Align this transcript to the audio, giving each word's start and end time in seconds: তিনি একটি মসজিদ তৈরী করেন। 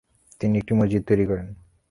তিনি 0.39 0.55
একটি 0.57 0.73
মসজিদ 0.73 1.01
তৈরী 1.07 1.25
করেন। 1.25 1.47